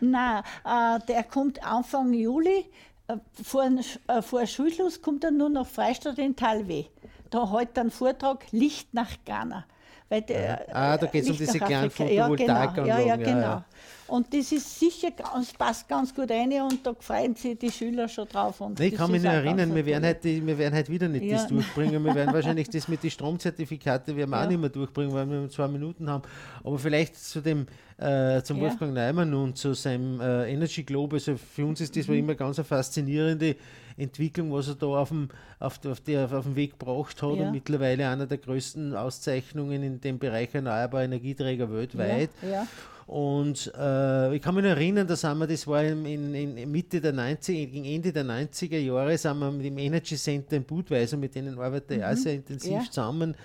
[0.00, 2.66] Nein, äh, der kommt Anfang Juli,
[3.08, 3.64] äh, vor,
[4.08, 6.84] äh, vor Schulschluss kommt er nur nach Freistadt in Talweh.
[7.34, 9.64] Da hält er einen Vortrag Licht nach Ghana.
[10.08, 12.86] Weil der, ah, da geht es um diese kleinen Photovoltaikanlagen.
[12.86, 13.08] Ja, genau.
[13.08, 13.40] Ja, ja, genau.
[13.40, 13.64] Ja,
[14.06, 15.08] und das ist sicher,
[15.40, 18.60] es passt ganz gut rein und da freuen sich die Schüler schon drauf.
[18.60, 21.38] Und ich kann mich noch erinnern, wir werden, heute, wir werden heute wieder nicht ja.
[21.38, 22.04] das durchbringen.
[22.04, 25.48] Wir werden wahrscheinlich das mit den Stromzertifikaten werden wir auch nicht mehr durchbringen, weil wir
[25.48, 26.22] zwei Minuten haben.
[26.62, 27.66] Aber vielleicht zu dem,
[27.96, 28.60] äh, zum.
[28.60, 31.16] Wolfgang Neumann und zu seinem äh, Energy Globe.
[31.16, 32.14] Also für uns ist das mhm.
[32.14, 33.56] immer ganz eine faszinierende
[33.96, 35.28] Entwicklung, was er da auf dem,
[35.58, 37.46] auf, auf, der, auf dem Weg gebracht hat ja.
[37.46, 42.30] und mittlerweile einer der größten Auszeichnungen in dem Bereich erneuerbarer Energieträger weltweit.
[42.42, 42.66] Ja, ja.
[43.06, 47.02] Und äh, ich kann mich noch erinnern, da sind wir, das war in, in, Mitte
[47.02, 51.18] der 90er, gegen Ende der 90er Jahre, sind wir mit dem Energy Center in Budweiser,
[51.18, 52.06] mit denen arbeite ich mhm.
[52.06, 53.36] auch sehr intensiv zusammen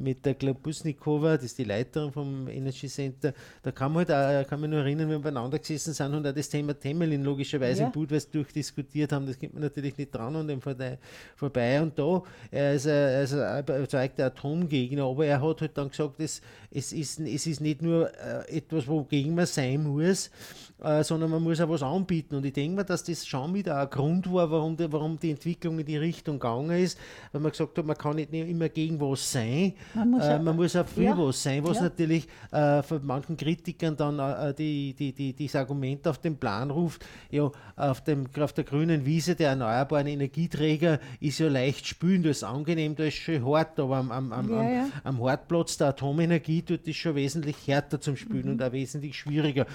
[0.00, 3.32] mit der Klabusnikova, das ist die Leiterin vom Energy Center,
[3.62, 6.26] da kann man halt auch, kann man nur erinnern, wenn wir beieinander gesessen sind und
[6.26, 7.86] auch das Thema Temelin logischerweise ja.
[7.86, 10.60] in Budweis durchdiskutiert haben, das geht man natürlich nicht dran an dem
[11.36, 15.90] vorbei und da, er ist ein, ist ein überzeugter Atomgegner, aber er hat halt dann
[15.90, 16.40] gesagt, es,
[16.70, 20.30] es, ist, es ist nicht nur äh, etwas, wogegen man sein muss,
[20.82, 22.36] äh, sondern man muss auch was anbieten.
[22.36, 25.30] Und ich denke mir, dass das schon wieder ein Grund war, warum die, warum die
[25.30, 26.98] Entwicklung in die Richtung gegangen ist,
[27.32, 30.56] weil man gesagt hat, man kann nicht immer gegen was sein, man muss, äh, man
[30.56, 31.18] muss auch für ja.
[31.18, 31.84] was sein, was ja.
[31.84, 36.70] natürlich äh, von manchen Kritikern dann äh, die, die, die, dieses Argument auf den Plan
[36.70, 42.22] ruft, ja, auf, dem, auf der grünen Wiese der erneuerbaren Energieträger ist ja leicht spülen,
[42.22, 45.76] das ist angenehm, das ist schön hart, aber am, am, am, ja, am, am Hartplatz
[45.76, 48.52] der Atomenergie tut es schon wesentlich härter zum Spülen mhm.
[48.52, 49.66] und auch wesentlich schwieriger.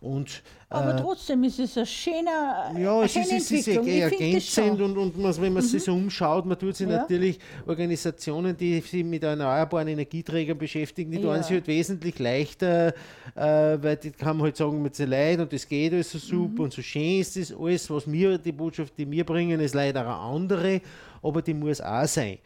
[0.00, 0.42] Und,
[0.74, 5.18] aber äh, trotzdem ist es ein schöner Ja, es ist, es ist ergänzend und, und
[5.18, 5.68] man, wenn man mhm.
[5.68, 6.98] sich so umschaut, man tut sich ja.
[6.98, 11.34] natürlich Organisationen, die sich mit erneuerbaren Energieträgern beschäftigen, die ja.
[11.34, 12.88] tun sich halt wesentlich leichter,
[13.34, 13.42] äh,
[13.80, 16.54] weil die kann man halt sagen, mit so leid und das geht alles so super
[16.54, 16.60] mhm.
[16.60, 20.00] und so schön ist das alles, was mir, die Botschaft, die wir bringen, ist leider
[20.00, 20.80] eine andere,
[21.22, 22.38] aber die muss auch sein.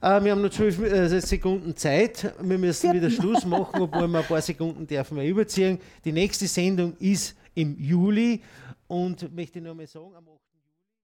[0.00, 2.34] Äh, wir haben noch zwölf äh, Sekunden Zeit.
[2.40, 5.78] Wir müssen wieder Schluss machen, obwohl wir ein paar Sekunden dürfen wir überziehen.
[6.04, 8.42] Die nächste Sendung ist im Juli.
[8.86, 10.28] Und möchte nur mal sagen, am